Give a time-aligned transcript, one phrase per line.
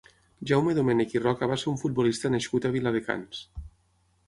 [0.51, 3.47] Jaume Domènech i Roca va ser un futbolista nascut a Viladecans.